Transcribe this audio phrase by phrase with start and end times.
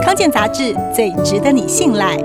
[0.00, 2.16] 康健杂志最值得你信赖。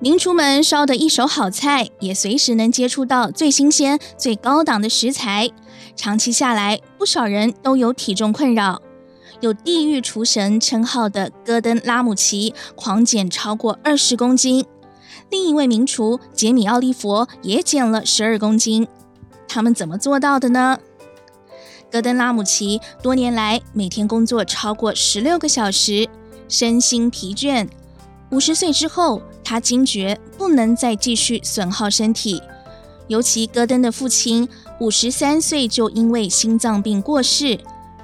[0.00, 5.50] 名厨们烧的一手好菜，也随时能接触到最新鲜、最高档的食材。
[5.94, 8.82] 长期下来，不少人都有体重困扰。
[9.40, 14.64] 有“地狱厨神”称号的戈登·拉姆齐狂减超过二十公斤，
[15.30, 18.88] 另一位名厨杰米·奥利佛也减了十二公斤。
[19.46, 20.78] 他们怎么做到的呢？
[21.90, 26.08] 戈登·拉姆齐多年来每天工作超过十六个小时，
[26.48, 27.68] 身心疲倦。
[28.30, 32.42] 五十岁之后，他惊觉不能再继续损耗身体。
[33.06, 34.48] 尤其戈登的父亲
[34.80, 37.56] 五十三岁就因为心脏病过世，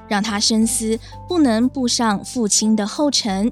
[0.07, 0.97] 让他深思
[1.29, 3.51] 不能步上父亲的后尘。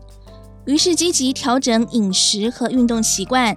[0.64, 3.56] 于是积极调整饮食和运动习惯，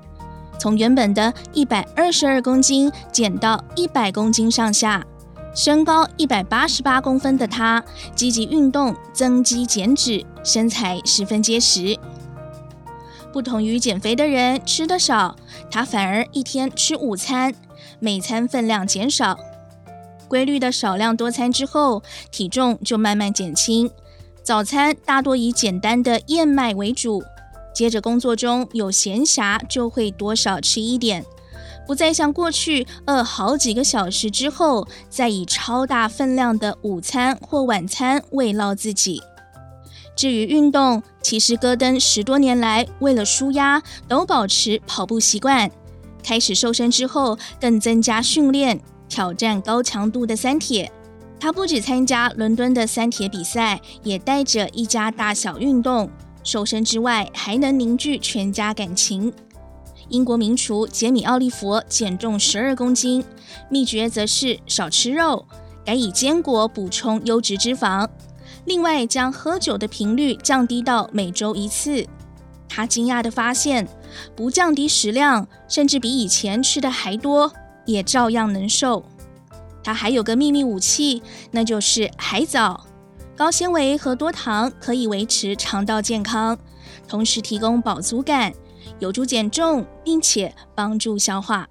[0.59, 5.05] 从原本的一百二十二公斤减到一百公斤上下。
[5.53, 7.83] 身高一百八十八公分的他，
[8.15, 11.97] 积极运动增肌减脂，身材十分结实。
[13.31, 15.35] 不同于减肥的人吃得少，
[15.69, 17.53] 他反而一天吃五餐，
[17.99, 19.39] 每餐分量减少，
[20.27, 23.89] 规律的少量多餐之后，体重就慢慢减轻。
[24.41, 27.23] 早餐大多以简单的燕麦为主，
[27.73, 31.23] 接着工作中有闲暇就会多少吃一点。
[31.85, 39.21] 不再像过去饿好几个小时之后，再以超大分量的午餐或晚餐慰劳自己。
[40.15, 45.69] 至于运动，其实戈登十多年来为了舒压，都保持跑步习惯。
[46.23, 50.91] 开始瘦身之后，更增加训练，挑战高强度的三铁。
[51.39, 56.09] 他不止参加伦敦的三铁比赛，也带着一家大小运动。
[56.43, 59.33] 瘦身之外，还能凝聚全家感情。
[60.09, 63.23] 英国名厨杰米·奥利佛减重十二公斤，
[63.69, 65.45] 秘诀则是少吃肉，
[65.85, 68.07] 改以坚果补充优质脂肪。
[68.65, 72.05] 另外，将喝酒的频率降低到每周一次。
[72.69, 73.87] 他惊讶地发现，
[74.35, 77.51] 不降低食量，甚至比以前吃的还多，
[77.85, 79.03] 也照样能瘦。
[79.83, 81.21] 他还有个秘密武器，
[81.51, 82.85] 那就是海藻，
[83.35, 86.57] 高纤维和多糖可以维持肠道健康，
[87.07, 88.53] 同时提供饱足感。
[88.99, 91.67] 有助减重，并且帮助消化。